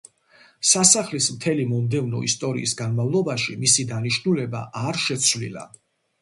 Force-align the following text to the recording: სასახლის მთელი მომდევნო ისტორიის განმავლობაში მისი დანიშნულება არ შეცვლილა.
სასახლის 0.67 1.27
მთელი 1.35 1.67
მომდევნო 1.73 2.21
ისტორიის 2.29 2.73
განმავლობაში 2.79 3.59
მისი 3.65 3.87
დანიშნულება 3.93 4.63
არ 4.87 5.01
შეცვლილა. 5.05 5.69